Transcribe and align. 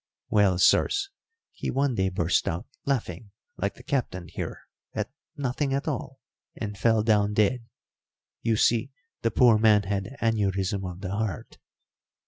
Well, 0.31 0.57
sirs, 0.57 1.11
he 1.51 1.69
one 1.69 1.93
day 1.93 2.09
burst 2.09 2.47
out 2.47 2.65
laughing, 2.87 3.29
like 3.57 3.75
the 3.75 3.83
Captain 3.83 4.29
here, 4.29 4.61
at 4.95 5.11
nothing 5.37 5.75
at 5.75 5.87
all, 5.87 6.19
and 6.55 6.75
fell 6.75 7.03
down 7.03 7.33
dead. 7.35 7.65
You 8.41 8.55
see, 8.55 8.89
the 9.21 9.29
poor 9.29 9.59
man 9.59 9.83
had 9.83 10.17
aneurism 10.19 10.91
of 10.91 11.01
the 11.01 11.11
heart." 11.11 11.59